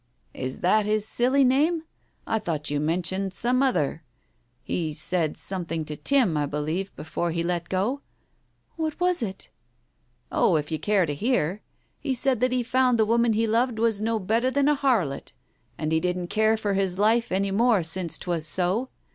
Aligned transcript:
"Is 0.33 0.61
that 0.61 0.87
his 0.87 1.07
silly 1.07 1.43
name? 1.43 1.83
I 2.25 2.39
thought 2.39 2.71
you 2.71 2.79
mentioned 2.79 3.33
some 3.35 3.61
other. 3.61 4.03
He 4.63 4.93
said 4.93 5.37
something 5.37 5.85
to 5.85 5.95
Tim, 5.95 6.35
I 6.37 6.47
believe, 6.47 6.91
before 6.95 7.29
he 7.29 7.43
let 7.43 7.69
go" 7.69 8.01
"What 8.77 8.99
was 8.99 9.21
it?" 9.21 9.51
"Oh, 10.31 10.55
if 10.55 10.71
you 10.71 10.79
care 10.79 11.05
to 11.05 11.13
hear! 11.13 11.61
He 11.99 12.15
said 12.15 12.39
that 12.39 12.51
he 12.51 12.63
found 12.63 12.97
the 12.97 13.05
woman 13.05 13.33
he 13.33 13.45
loved 13.45 13.77
was 13.77 14.01
no 14.01 14.17
better 14.17 14.49
than 14.49 14.67
a 14.67 14.73
harlot, 14.75 15.33
and 15.77 15.91
he 15.91 15.99
didn't 15.99 16.29
care 16.29 16.57
for 16.57 16.73
his 16.73 16.97
life 16.97 17.31
any 17.31 17.51
more 17.51 17.83
since 17.83 18.17
'twas 18.17 18.47
so. 18.47 18.89